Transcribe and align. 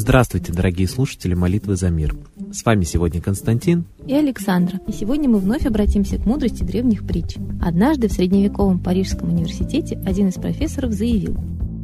Здравствуйте, 0.00 0.52
дорогие 0.52 0.86
слушатели 0.86 1.34
молитвы 1.34 1.74
за 1.74 1.90
мир. 1.90 2.14
С 2.52 2.64
вами 2.64 2.84
сегодня 2.84 3.20
Константин 3.20 3.84
и 4.06 4.14
Александра. 4.14 4.78
И 4.86 4.92
сегодня 4.92 5.28
мы 5.28 5.40
вновь 5.40 5.66
обратимся 5.66 6.18
к 6.18 6.24
мудрости 6.24 6.62
древних 6.62 7.04
притч. 7.04 7.34
Однажды 7.60 8.06
в 8.06 8.12
средневековом 8.12 8.78
Парижском 8.78 9.30
университете 9.30 10.00
один 10.06 10.28
из 10.28 10.34
профессоров 10.34 10.92
заявил 10.92 11.36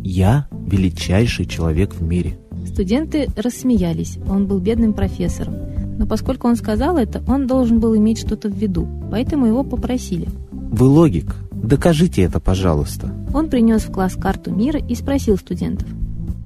«Я 0.05 0.47
величайший 0.53 1.47
человек 1.47 1.93
в 1.93 2.05
мире». 2.05 2.39
Студенты 2.65 3.27
рассмеялись, 3.35 4.19
он 4.29 4.47
был 4.47 4.61
бедным 4.61 4.93
профессором. 4.93 5.57
Но 5.99 6.07
поскольку 6.07 6.47
он 6.47 6.55
сказал 6.55 6.97
это, 6.97 7.21
он 7.27 7.49
должен 7.49 7.81
был 7.81 7.97
иметь 7.97 8.21
что-то 8.21 8.49
в 8.49 8.57
виду, 8.57 8.87
поэтому 9.11 9.47
его 9.47 9.65
попросили. 9.65 10.29
«Вы 10.53 10.87
логик, 10.87 11.35
докажите 11.51 12.23
это, 12.23 12.39
пожалуйста». 12.39 13.13
Он 13.35 13.51
принес 13.51 13.83
в 13.83 13.91
класс 13.91 14.15
карту 14.15 14.53
мира 14.53 14.79
и 14.79 14.95
спросил 14.95 15.37
студентов– 15.37 15.89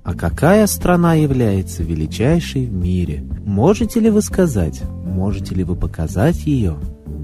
а 0.09 0.15
какая 0.15 0.67
страна 0.67 1.13
является 1.13 1.83
величайшей 1.83 2.65
в 2.65 2.73
мире? 2.73 3.27
Можете 3.45 4.01
ли 4.01 4.09
вы 4.09 4.23
сказать? 4.23 4.81
Можете 5.05 5.55
ли 5.55 5.65
вы 5.65 5.77
показать 5.77 6.47
ее? 6.47 6.79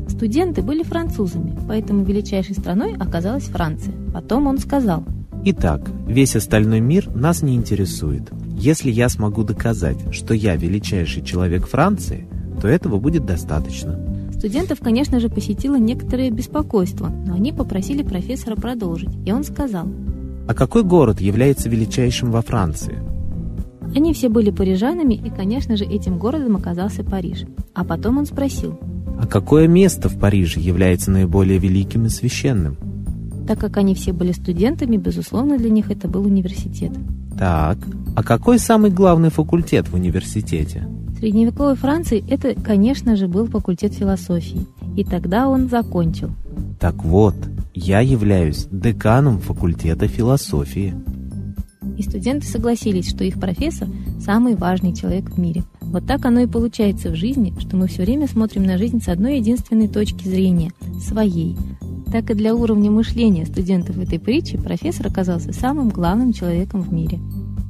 Студенты 0.07 0.61
были 0.61 0.83
французами, 0.83 1.59
поэтому 1.67 2.05
величайшей 2.05 2.55
страной 2.55 2.95
оказалась 2.97 3.45
Франция. 3.45 3.95
Потом 4.13 4.47
он 4.49 4.59
сказал. 4.59 5.03
Итак, 5.47 5.91
весь 6.07 6.37
остальной 6.37 6.81
мир 6.81 7.09
нас 7.17 7.41
не 7.41 7.55
интересует. 7.55 8.31
Если 8.51 8.91
я 8.91 9.09
смогу 9.09 9.45
доказать, 9.45 9.97
что 10.13 10.35
я 10.35 10.55
величайший 10.55 11.25
человек 11.25 11.67
Франции, 11.67 12.29
то 12.61 12.69
этого 12.69 12.99
будет 12.99 13.25
достаточно. 13.25 13.99
Студентов, 14.37 14.81
конечно 14.81 15.21
же, 15.21 15.31
посетило 15.31 15.77
некоторое 15.77 16.31
беспокойство, 16.31 17.09
но 17.09 17.33
они 17.33 17.51
попросили 17.51 18.03
профессора 18.03 18.57
продолжить, 18.57 19.17
и 19.25 19.33
он 19.33 19.43
сказал– 19.43 19.89
а 20.47 20.55
какой 20.55 20.83
город 20.83 21.21
является 21.21 21.69
величайшим 21.69 22.31
во 22.31 22.43
Франции? 22.43 22.99
Они 23.95 24.13
все 24.13 24.29
были 24.29 24.51
парижанами, 24.51 25.15
и, 25.15 25.31
конечно 25.31 25.77
же, 25.77 25.85
этим 25.85 26.19
городом 26.19 26.57
оказался 26.57 27.05
Париж. 27.05 27.45
А 27.75 27.85
потом 27.85 28.19
он 28.19 28.27
спросил. 28.27 28.79
А 29.21 29.27
какое 29.27 29.69
место 29.69 30.09
в 30.09 30.19
Париже 30.19 30.61
является 30.61 31.11
наиболее 31.11 31.59
великим 31.59 32.07
и 32.07 32.09
священным? 32.09 32.77
Так 33.47 33.59
как 33.59 33.77
они 33.77 33.95
все 33.95 34.13
были 34.13 34.33
студентами, 34.33 34.97
безусловно, 34.97 35.59
для 35.59 35.71
них 35.71 35.91
это 35.91 36.09
был 36.09 36.27
университет. 36.27 36.93
Так, 37.39 37.79
а 38.17 38.23
какой 38.23 38.59
самый 38.59 38.91
главный 38.91 39.31
факультет 39.31 39.89
в 39.89 39.95
университете? 39.95 40.89
В 41.09 41.19
средневековой 41.19 41.77
Франции 41.77 42.25
это, 42.29 42.55
конечно 42.61 43.17
же, 43.17 43.29
был 43.29 43.47
факультет 43.47 43.93
философии. 43.95 44.67
И 44.97 45.05
тогда 45.05 45.49
он 45.49 45.69
закончил. 45.69 46.31
Так 46.81 47.05
вот, 47.05 47.35
я 47.75 48.01
являюсь 48.01 48.69
деканом 48.71 49.41
факультета 49.41 50.07
философии. 50.07 50.95
И 51.99 52.03
студенты 52.03 52.47
согласились, 52.47 53.11
что 53.11 53.25
их 53.25 53.39
профессор– 53.39 53.89
самый 54.21 54.55
важный 54.55 54.95
человек 54.95 55.31
в 55.31 55.39
мире. 55.39 55.65
Вот 55.81 56.07
так 56.07 56.25
оно 56.25 56.41
и 56.41 56.47
получается 56.47 57.11
в 57.11 57.15
жизни, 57.15 57.53
что 57.59 57.77
мы 57.77 57.89
все 57.89 58.03
время 58.03 58.27
смотрим 58.27 58.65
на 58.65 58.79
жизнь 58.79 59.03
с 59.03 59.09
одной 59.09 59.39
единственной 59.39 59.89
точки 59.89 60.27
зрения– 60.27 60.73
своей. 61.01 61.57
Так 62.11 62.31
и 62.31 62.35
для 62.35 62.55
уровня 62.55 62.91
мышления 62.91 63.45
студентов 63.45 63.99
этой 63.99 64.19
притчи 64.19 64.57
профессор 64.57 65.09
оказался 65.09 65.53
самым 65.53 65.89
главным 65.91 66.33
человеком 66.33 66.83
в 66.83 66.93
мире. 66.93 67.19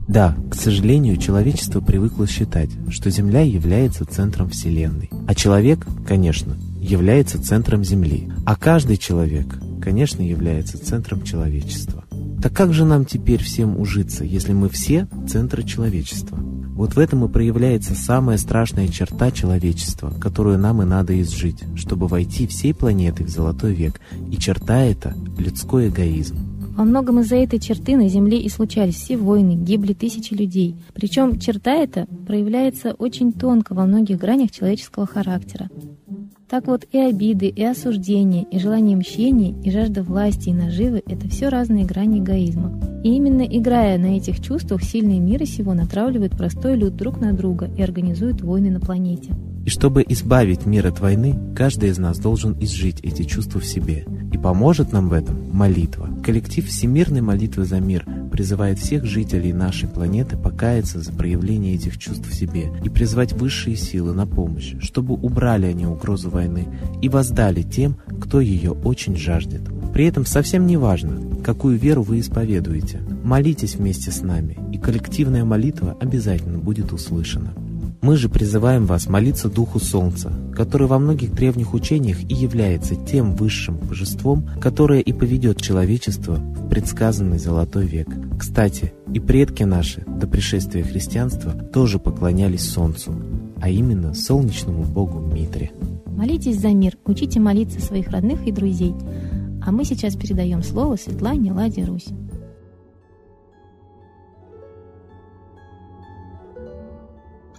Да, 0.07 0.37
к 0.51 0.55
сожалению, 0.55 1.17
человечество 1.17 1.81
привыкло 1.81 2.27
считать, 2.27 2.71
что 2.91 3.11
Земля 3.11 3.41
является 3.41 4.05
центром 4.05 4.51
Вселенной. 4.51 5.11
А 5.27 5.35
человек, 5.35 5.87
конечно, 6.07 6.57
является 6.79 7.43
центром 7.43 7.83
Земли. 7.83 8.31
А 8.45 8.57
каждый 8.57 8.99
человек 8.99 9.59
конечно, 9.85 10.23
является 10.23 10.83
центром 10.83 11.23
человечества. 11.23 12.05
Так 12.43 12.55
как 12.55 12.73
же 12.73 12.87
нам 12.87 13.05
теперь 13.05 13.43
всем 13.43 13.79
ужиться, 13.79 14.25
если 14.25 14.55
мы 14.55 14.71
все 14.71 15.07
центры 15.29 15.63
человечества? 15.63 16.39
Вот 16.39 16.95
в 16.95 16.99
этом 16.99 17.25
и 17.25 17.29
проявляется 17.29 17.95
самая 17.95 18.39
страшная 18.39 18.89
черта 18.89 19.31
человечества, 19.31 20.11
которую 20.19 20.59
нам 20.59 20.81
и 20.83 20.87
надо 20.87 21.21
изжить, 21.21 21.63
чтобы 21.77 22.09
войти 22.09 22.47
всей 22.47 22.73
планетой 22.73 23.27
в 23.27 23.29
золотой 23.29 23.75
век. 23.75 24.01
И 24.33 24.39
черта 24.39 24.81
эта– 24.81 25.15
людской 25.39 25.89
эгоизм. 25.89 26.37
Во 26.77 26.85
многом 26.85 27.21
из-за 27.21 27.37
этой 27.37 27.61
черты 27.61 27.97
на 27.97 28.09
Земле 28.09 28.41
и 28.41 28.49
случались 28.49 28.97
все 28.97 29.17
войны, 29.17 29.53
гибли 29.53 29.93
тысячи 29.93 30.35
людей. 30.35 30.75
Причем 30.95 31.39
черта 31.39 31.75
эта 31.75 32.07
проявляется 32.27 32.95
очень 32.95 33.33
тонко 33.33 33.75
во 33.75 33.85
многих 33.85 34.19
гранях 34.19 34.51
человеческого 34.51 35.07
характера. 35.07 35.69
Так 36.49 36.67
вот 36.67 36.87
и 36.93 36.99
обиды, 36.99 37.49
и 37.49 37.65
осуждения, 37.65 38.45
и 38.51 38.59
желание 38.59 38.97
мщения, 38.97 39.55
и 39.63 39.71
жажда 39.71 40.03
власти, 40.03 40.51
и 40.51 40.55
наживы– 40.55 41.03
это 41.07 41.27
все 41.29 41.49
разные 41.49 41.87
грани 41.87 42.19
эгоизма. 42.19 42.79
И 43.03 43.15
именно 43.15 43.43
играя 43.43 43.99
на 43.99 44.17
этих 44.17 44.41
чувствах, 44.41 44.83
сильные 44.83 45.21
мира 45.21 45.47
сего 45.47 45.73
натравливают 45.73 46.37
простой 46.37 46.77
люд 46.77 46.97
друг 46.97 47.19
на 47.19 47.33
друга 47.33 47.71
и 47.77 47.83
организуют 47.83 48.43
войны 48.43 48.71
на 48.71 48.81
планете. 48.81 49.31
И 49.65 49.71
чтобы 49.71 50.05
избавить 50.07 50.67
мир 50.67 50.87
от 50.87 51.01
войны, 51.01 51.35
каждый 51.57 51.89
из 51.89 51.97
нас 51.97 52.19
должен 52.19 52.55
изжить 52.61 53.01
эти 53.03 53.23
чувства 53.23 53.61
в 53.61 53.65
себе. 53.65 54.05
И 54.31 54.37
поможет 54.37 54.93
нам 54.93 55.09
в 55.09 55.15
этом 55.15 55.51
молитва. 55.51 56.11
Коллектив 56.23 56.67
Всемирной 56.67 57.23
молитвы 57.23 57.65
за 57.65 57.81
мир 57.81 58.05
призывает 58.35 58.81
всех 58.81 59.05
жителей 59.05 59.53
нашей 59.53 59.89
планеты 59.89 60.37
покаяться 60.37 60.99
за 60.99 61.13
проявление 61.13 61.77
этих 61.77 61.99
чувств 61.99 62.29
в 62.29 62.35
себе 62.35 62.73
и 62.83 62.89
призвать 62.89 63.33
высшие 63.33 63.77
силы 63.77 64.13
на 64.13 64.27
помощь, 64.27 64.75
чтобы 64.81 65.15
убрали 65.15 65.67
они 65.67 65.87
угрозу 65.87 66.31
войны 66.31 66.67
и 67.01 67.09
воздали 67.09 67.63
тем, 67.63 67.97
кто 68.21 68.41
ее 68.41 68.73
очень 68.73 69.17
жаждет. 69.17 69.63
При 69.93 70.07
этом 70.07 70.27
совсем 70.27 70.67
не 70.67 70.77
важно, 70.77 71.43
какую 71.45 71.79
веру 71.79 72.03
вы 72.03 72.19
исповедуете. 72.19 73.03
Молитесь 73.23 73.77
вместе 73.77 74.11
с 74.11 74.21
нами, 74.21 74.59
и 74.73 74.79
коллективная 74.79 75.45
молитва 75.45 75.97
обязательно 76.01 76.59
будет 76.59 76.93
услышана. 76.93 77.55
Мы 78.05 78.19
же 78.19 78.29
призываем 78.29 78.85
вас 78.85 79.07
молиться 79.07 79.49
Духу 79.49 79.79
Солнца, 79.79 80.31
который 80.55 80.89
во 80.89 80.99
многих 80.99 81.33
древних 81.33 81.73
учениях 81.73 82.19
и 82.29 82.35
является 82.35 82.97
тем 82.97 83.35
высшим 83.35 83.77
божеством, 83.77 84.47
которое 84.61 85.01
и 85.01 85.13
поведет 85.13 85.63
человечество 85.63 86.39
предсказанный 86.75 87.39
Золотой 87.39 87.87
век. 87.87 88.09
Кстати, 88.37 88.93
и 89.13 89.21
предки 89.21 89.63
наши 89.63 90.01
до 90.09 90.27
пришествия 90.27 90.83
христианства 90.83 91.53
тоже 91.53 92.01
поклонялись 92.01 92.69
Солнцу, 92.69 93.15
а 93.63 93.69
именно 93.69 94.13
солнечному 94.13 94.83
богу 94.83 95.21
Митре. 95.21 95.71
Молитесь 96.07 96.59
за 96.59 96.71
мир, 96.71 96.99
учите 97.05 97.39
молиться 97.39 97.81
своих 97.81 98.09
родных 98.09 98.45
и 98.49 98.51
друзей. 98.51 98.93
А 99.65 99.71
мы 99.71 99.85
сейчас 99.85 100.17
передаем 100.17 100.65
слово 100.65 100.97
Светлане 100.97 101.53
Ладе 101.53 101.85
Русь. 101.85 102.09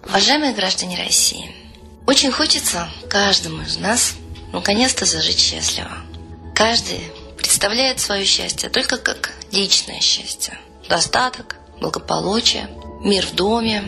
Уважаемые 0.09 0.53
граждане 0.53 0.97
России, 0.97 1.45
очень 2.05 2.31
хочется 2.31 2.89
каждому 3.09 3.61
из 3.61 3.79
нас 3.79 4.17
наконец-то 4.51 5.05
зажить 5.05 5.39
счастливо. 5.39 5.91
Каждый 6.53 6.99
представляет 7.45 7.99
свое 7.99 8.25
счастье 8.25 8.69
только 8.69 8.97
как 8.97 9.31
личное 9.51 9.99
счастье. 9.99 10.57
Достаток, 10.89 11.57
благополучие, 11.79 12.67
мир 13.01 13.23
в 13.25 13.35
доме, 13.35 13.83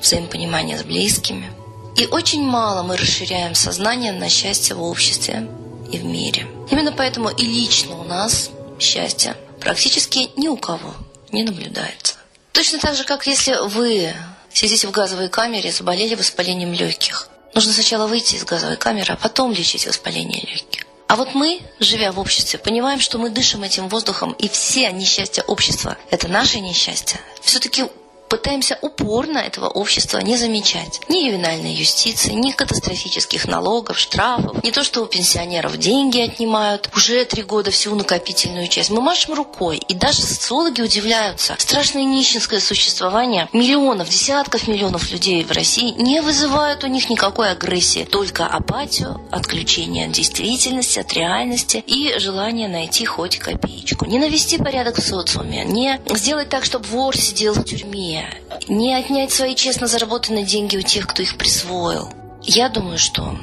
взаимопонимание 0.00 0.78
с 0.78 0.84
близкими. 0.84 1.50
И 1.96 2.06
очень 2.06 2.42
мало 2.42 2.84
мы 2.84 2.96
расширяем 2.96 3.56
сознание 3.56 4.12
на 4.12 4.28
счастье 4.28 4.76
в 4.76 4.82
обществе 4.82 5.48
и 5.90 5.98
в 5.98 6.04
мире. 6.04 6.46
Именно 6.70 6.92
поэтому 6.92 7.30
и 7.30 7.44
лично 7.44 7.98
у 7.98 8.04
нас 8.04 8.50
счастье 8.78 9.36
практически 9.60 10.30
ни 10.36 10.46
у 10.46 10.56
кого 10.56 10.94
не 11.32 11.42
наблюдается. 11.42 12.14
Точно 12.52 12.78
так 12.78 12.94
же, 12.94 13.02
как 13.02 13.26
если 13.26 13.56
вы 13.68 14.14
Сидите 14.52 14.88
в 14.88 14.90
газовой 14.90 15.28
камере, 15.28 15.70
заболели 15.70 16.14
воспалением 16.14 16.72
легких. 16.72 17.28
Нужно 17.54 17.72
сначала 17.72 18.06
выйти 18.06 18.34
из 18.34 18.44
газовой 18.44 18.76
камеры, 18.76 19.14
а 19.14 19.16
потом 19.16 19.52
лечить 19.52 19.86
воспаление 19.86 20.40
легких. 20.40 20.84
А 21.10 21.16
вот 21.16 21.34
мы, 21.34 21.60
живя 21.80 22.12
в 22.12 22.20
обществе, 22.20 22.56
понимаем, 22.56 23.00
что 23.00 23.18
мы 23.18 23.30
дышим 23.30 23.64
этим 23.64 23.88
воздухом, 23.88 24.30
и 24.38 24.48
все 24.48 24.92
несчастья 24.92 25.42
общества– 25.42 25.98
это 26.12 26.28
наше 26.28 26.60
несчастье. 26.60 27.18
Все-таки 27.40 27.86
пытаемся 28.30 28.78
упорно 28.80 29.38
этого 29.38 29.66
общества 29.66 30.18
не 30.18 30.36
замечать. 30.36 31.00
Ни 31.08 31.26
ювенальной 31.26 31.74
юстиции, 31.74 32.32
ни 32.32 32.52
катастрофических 32.52 33.46
налогов, 33.46 33.98
штрафов, 33.98 34.62
не 34.62 34.70
то, 34.70 34.84
что 34.84 35.02
у 35.02 35.06
пенсионеров 35.06 35.76
деньги 35.76 36.20
отнимают, 36.20 36.88
уже 36.96 37.24
три 37.24 37.42
года 37.42 37.72
всю 37.72 37.94
накопительную 37.94 38.68
часть. 38.68 38.90
Мы 38.90 39.00
машем 39.00 39.34
рукой, 39.34 39.78
и 39.78 39.94
даже 39.94 40.22
социологи 40.22 40.80
удивляются. 40.80 41.56
Страшное 41.58 42.04
нищенское 42.04 42.60
существование 42.60 43.48
миллионов, 43.52 44.08
десятков 44.08 44.68
миллионов 44.68 45.10
людей 45.10 45.44
в 45.44 45.50
России 45.50 45.90
не 45.98 46.22
вызывает 46.22 46.84
у 46.84 46.86
них 46.86 47.10
никакой 47.10 47.50
агрессии, 47.50 48.04
только 48.04 48.46
апатию, 48.46 49.20
отключение 49.32 50.06
от 50.06 50.12
действительности, 50.12 51.00
от 51.00 51.12
реальности 51.12 51.82
и 51.84 52.16
желание 52.18 52.68
найти 52.68 53.04
хоть 53.04 53.38
копеечку. 53.38 54.04
Не 54.04 54.20
навести 54.20 54.58
порядок 54.58 54.98
в 54.98 55.02
социуме, 55.02 55.64
не 55.64 56.00
сделать 56.14 56.48
так, 56.48 56.64
чтобы 56.64 56.86
вор 56.86 57.16
сидел 57.16 57.54
в 57.54 57.64
тюрьме, 57.64 58.19
не 58.68 58.94
отнять 58.94 59.32
свои 59.32 59.54
честно 59.54 59.86
заработанные 59.86 60.44
деньги 60.44 60.76
у 60.76 60.82
тех, 60.82 61.06
кто 61.06 61.22
их 61.22 61.36
присвоил. 61.36 62.08
Я 62.42 62.68
думаю, 62.68 62.98
что 62.98 63.36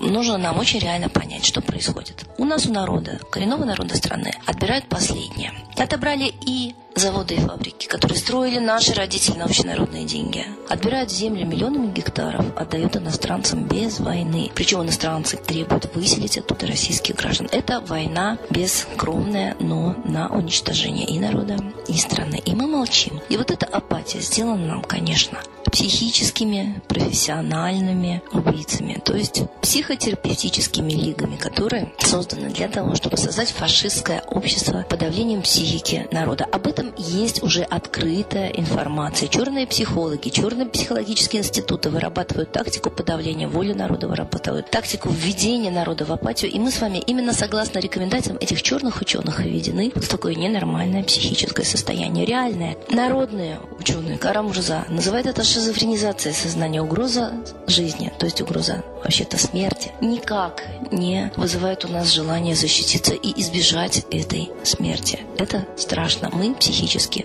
нужно 0.00 0.38
нам 0.38 0.58
очень 0.58 0.78
реально 0.78 1.08
понять, 1.08 1.44
что 1.44 1.60
происходит. 1.60 2.26
У 2.38 2.44
нас 2.44 2.66
у 2.66 2.72
народа, 2.72 3.20
коренного 3.30 3.64
народа 3.64 3.96
страны, 3.96 4.32
отбирают 4.46 4.86
последнее. 4.88 5.52
Отобрали 5.76 6.32
и 6.46 6.74
заводы 6.98 7.34
и 7.34 7.38
фабрики, 7.38 7.86
которые 7.86 8.18
строили 8.18 8.58
наши 8.58 8.92
родители 8.94 9.36
на 9.36 9.44
общенародные 9.44 10.04
деньги, 10.04 10.44
отбирают 10.68 11.10
землю 11.10 11.46
миллионами 11.46 11.92
гектаров, 11.92 12.44
отдают 12.56 12.96
иностранцам 12.96 13.64
без 13.64 14.00
войны. 14.00 14.50
Причем 14.54 14.82
иностранцы 14.82 15.36
требуют 15.36 15.94
выселить 15.94 16.38
оттуда 16.38 16.66
российских 16.66 17.16
граждан. 17.16 17.48
Это 17.52 17.80
война 17.80 18.38
бескровная, 18.50 19.56
но 19.60 19.94
на 20.04 20.28
уничтожение 20.28 21.06
и 21.06 21.18
народа, 21.18 21.56
и 21.86 21.96
страны. 21.96 22.40
И 22.44 22.54
мы 22.54 22.66
молчим. 22.66 23.20
И 23.28 23.36
вот 23.36 23.50
эта 23.50 23.66
апатия 23.66 24.20
сделана 24.20 24.66
нам, 24.66 24.82
конечно, 24.82 25.38
психическими, 25.70 26.80
профессиональными 26.88 28.22
убийцами, 28.32 29.00
то 29.04 29.14
есть 29.14 29.42
психотерапевтическими 29.60 30.92
лигами, 30.92 31.36
которые 31.36 31.92
созданы 31.98 32.50
для 32.50 32.68
того, 32.68 32.94
чтобы 32.94 33.16
создать 33.16 33.50
фашистское 33.50 34.22
общество 34.26 34.84
подавлением 34.88 35.42
психики 35.42 36.06
народа. 36.10 36.44
Об 36.50 36.66
этом 36.66 36.87
есть 36.96 37.42
уже 37.42 37.62
открытая 37.62 38.48
информация. 38.48 39.28
Черные 39.28 39.66
психологи, 39.66 40.28
черные 40.28 40.66
психологические 40.66 41.40
институты 41.40 41.90
вырабатывают 41.90 42.52
тактику 42.52 42.90
подавления 42.90 43.48
воли 43.48 43.72
народа, 43.72 44.08
вырабатывают 44.08 44.70
тактику 44.70 45.10
введения 45.10 45.70
народа 45.70 46.04
в 46.04 46.12
апатию. 46.12 46.50
И 46.50 46.58
мы 46.58 46.70
с 46.70 46.80
вами 46.80 46.98
именно 46.98 47.32
согласно 47.32 47.78
рекомендациям 47.78 48.38
этих 48.40 48.62
черных 48.62 49.00
ученых 49.00 49.40
введены 49.40 49.92
в 49.94 50.08
такое 50.08 50.34
ненормальное 50.34 51.02
психическое 51.04 51.64
состояние. 51.64 52.24
Реальное. 52.24 52.76
Народные 52.90 53.60
ученые, 53.78 54.18
Карамурза, 54.18 54.84
называют 54.88 55.26
это 55.26 55.44
шизофренизация 55.44 56.32
сознания, 56.32 56.82
угроза 56.82 57.32
жизни, 57.66 58.12
то 58.18 58.26
есть 58.26 58.40
угроза 58.40 58.82
вообще-то 59.02 59.38
смерти, 59.38 59.92
никак 60.00 60.64
не 60.90 61.32
вызывает 61.36 61.84
у 61.84 61.88
нас 61.88 62.10
желание 62.10 62.54
защититься 62.54 63.14
и 63.14 63.40
избежать 63.40 64.04
этой 64.10 64.50
смерти. 64.64 65.20
Это 65.38 65.66
страшно. 65.76 66.30
Мы 66.32 66.54
психически 66.54 66.77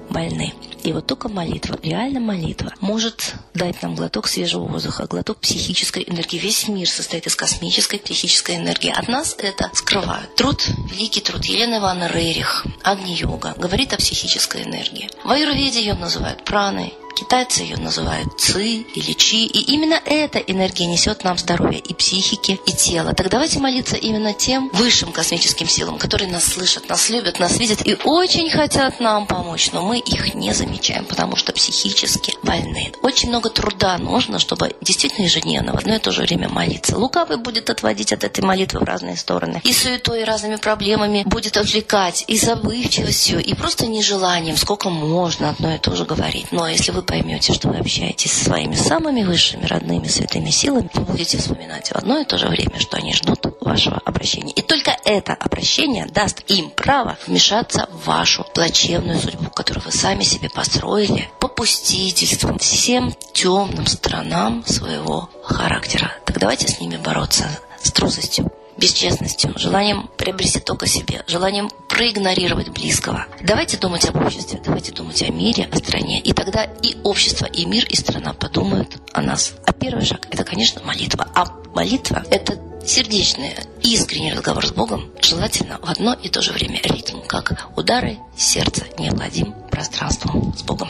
больны. 0.09 0.53
И 0.83 0.91
вот 0.91 1.07
только 1.07 1.29
молитва, 1.29 1.79
реально 1.81 2.19
молитва, 2.19 2.73
может 2.81 3.35
дать 3.53 3.81
нам 3.81 3.95
глоток 3.95 4.27
свежего 4.27 4.65
воздуха, 4.65 5.05
глоток 5.07 5.39
психической 5.39 6.03
энергии. 6.07 6.37
Весь 6.37 6.67
мир 6.67 6.89
состоит 6.89 7.27
из 7.27 7.35
космической 7.35 7.99
психической 7.99 8.57
энергии. 8.57 8.91
От 8.91 9.07
нас 9.07 9.35
это 9.37 9.69
скрывают. 9.73 10.35
Труд, 10.35 10.65
великий 10.91 11.21
труд 11.21 11.45
Елены 11.45 11.77
Ивановны 11.77 12.11
Рерих, 12.13 12.65
Агни-йога, 12.83 13.55
говорит 13.57 13.93
о 13.93 13.97
психической 13.97 14.63
энергии. 14.63 15.09
В 15.23 15.31
аюрведе 15.31 15.79
ее 15.79 15.93
называют 15.93 16.43
праной, 16.43 16.93
Китайцы 17.15 17.61
ее 17.61 17.77
называют 17.77 18.39
ци 18.39 18.77
или 18.77 19.13
чи. 19.13 19.45
И 19.45 19.73
именно 19.73 19.99
эта 20.05 20.39
энергия 20.39 20.85
несет 20.85 21.23
нам 21.23 21.37
здоровье 21.37 21.79
и 21.79 21.93
психики, 21.93 22.59
и 22.65 22.71
тела. 22.71 23.13
Так 23.13 23.29
давайте 23.29 23.59
молиться 23.59 23.95
именно 23.95 24.33
тем 24.33 24.69
высшим 24.73 25.11
космическим 25.11 25.67
силам, 25.67 25.97
которые 25.97 26.31
нас 26.31 26.43
слышат, 26.43 26.89
нас 26.89 27.09
любят, 27.09 27.39
нас 27.39 27.57
видят 27.59 27.85
и 27.85 27.97
очень 28.03 28.49
хотят 28.49 28.99
нам 28.99 29.27
помочь. 29.27 29.71
Но 29.71 29.83
мы 29.83 29.99
их 29.99 30.33
не 30.33 30.53
замечаем, 30.53 31.05
потому 31.05 31.35
что 31.35 31.53
психически 31.53 32.35
больны. 32.41 32.91
Очень 33.01 33.29
много 33.29 33.49
труда 33.49 33.97
нужно, 33.97 34.39
чтобы 34.39 34.75
действительно 34.81 35.25
ежедневно 35.25 35.73
в 35.73 35.77
одно 35.77 35.95
и 35.95 35.99
то 35.99 36.11
же 36.11 36.21
время 36.21 36.49
молиться. 36.49 36.97
Лукавый 36.97 37.37
будет 37.37 37.69
отводить 37.69 38.11
от 38.11 38.23
этой 38.23 38.43
молитвы 38.43 38.79
в 38.79 38.83
разные 38.83 39.17
стороны. 39.17 39.61
И 39.63 39.73
суетой, 39.73 40.21
и 40.21 40.25
разными 40.25 40.55
проблемами 40.55 41.23
будет 41.25 41.57
отвлекать, 41.57 42.25
и 42.27 42.37
забывчивостью, 42.37 43.43
и 43.43 43.53
просто 43.53 43.87
нежеланием, 43.87 44.57
сколько 44.57 44.89
можно 44.89 45.51
одно 45.51 45.75
и 45.75 45.77
то 45.77 45.95
же 45.95 46.05
говорить. 46.05 46.51
Но 46.51 46.67
если 46.67 46.91
вы 46.91 47.02
поймете, 47.03 47.53
что 47.53 47.69
вы 47.69 47.77
общаетесь 47.77 48.31
со 48.31 48.45
своими 48.45 48.75
самыми 48.75 49.23
высшими, 49.23 49.65
родными, 49.65 50.07
святыми 50.07 50.49
силами, 50.49 50.89
вы 50.93 51.03
будете 51.03 51.37
вспоминать 51.37 51.89
в 51.89 51.95
одно 51.95 52.19
и 52.19 52.25
то 52.25 52.37
же 52.37 52.47
время, 52.47 52.79
что 52.79 52.97
они 52.97 53.13
ждут 53.13 53.45
вашего 53.61 54.01
обращения. 54.05 54.53
И 54.53 54.61
только 54.61 54.97
это 55.05 55.33
обращение 55.33 56.05
даст 56.05 56.43
им 56.47 56.69
право 56.69 57.17
вмешаться 57.27 57.87
в 57.91 58.05
вашу 58.07 58.45
плачевную 58.53 59.19
судьбу, 59.19 59.49
которую 59.49 59.85
вы 59.85 59.91
сами 59.91 60.23
себе 60.23 60.49
построили, 60.49 61.29
попустительством, 61.39 62.59
всем 62.59 63.13
темным 63.33 63.87
сторонам 63.87 64.65
своего 64.65 65.29
характера. 65.43 66.11
Так 66.25 66.39
давайте 66.39 66.67
с 66.67 66.79
ними 66.79 66.97
бороться, 66.97 67.47
с 67.81 67.91
трусостью 67.91 68.51
бесчестностью, 68.77 69.53
желанием 69.55 70.09
приобрести 70.17 70.59
только 70.59 70.87
себе, 70.87 71.23
желанием 71.27 71.69
проигнорировать 71.89 72.69
близкого. 72.69 73.25
Давайте 73.41 73.77
думать 73.77 74.05
об 74.05 74.15
обществе, 74.17 74.59
давайте 74.63 74.91
думать 74.91 75.21
о 75.21 75.31
мире, 75.31 75.69
о 75.71 75.77
стране. 75.77 76.19
И 76.19 76.33
тогда 76.33 76.63
и 76.63 76.95
общество, 77.03 77.45
и 77.45 77.65
мир, 77.65 77.85
и 77.85 77.95
страна 77.95 78.33
подумают 78.33 78.97
о 79.13 79.21
нас. 79.21 79.53
А 79.65 79.73
первый 79.73 80.05
шаг– 80.05 80.27
это, 80.31 80.43
конечно, 80.43 80.81
молитва. 80.83 81.27
А 81.35 81.45
молитва– 81.73 82.23
это 82.31 82.59
сердечный, 82.85 83.55
искренний 83.81 84.33
разговор 84.33 84.65
с 84.65 84.71
Богом, 84.71 85.09
желательно 85.21 85.79
в 85.81 85.89
одно 85.89 86.13
и 86.13 86.29
то 86.29 86.41
же 86.41 86.51
время 86.51 86.79
ритм, 86.83 87.21
как 87.21 87.69
удары 87.75 88.17
сердца 88.37 88.83
необладим 88.97 89.53
пространством 89.71 90.53
с 90.57 90.63
Богом. 90.63 90.89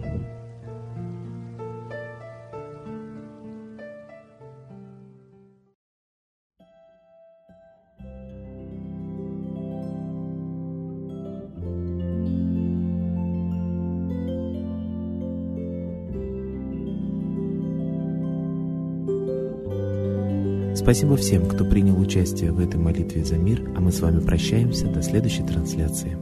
Спасибо 20.81 21.15
всем, 21.15 21.45
кто 21.45 21.63
принял 21.63 21.99
участие 21.99 22.51
в 22.51 22.59
этой 22.59 22.79
молитве 22.79 23.23
за 23.23 23.37
мир, 23.37 23.71
а 23.75 23.79
мы 23.79 23.91
с 23.91 23.99
вами 23.99 24.19
прощаемся 24.19 24.87
до 24.87 25.03
следующей 25.03 25.43
трансляции. 25.43 26.17